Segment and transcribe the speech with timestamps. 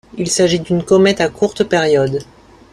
[0.17, 2.23] Il s'agit d'une comète à courte période.